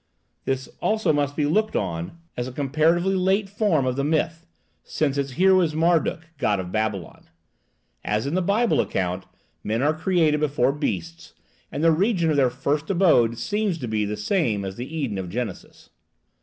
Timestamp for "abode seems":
12.89-13.77